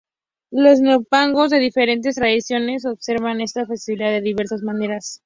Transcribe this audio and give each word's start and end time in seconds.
Los 0.51 0.79
neopaganos 0.79 1.51
de 1.51 1.59
diferentes 1.59 2.15
tradiciones 2.15 2.87
observan 2.87 3.39
esta 3.39 3.67
festividad 3.67 4.09
de 4.09 4.21
diversas 4.21 4.63
maneras. 4.63 5.19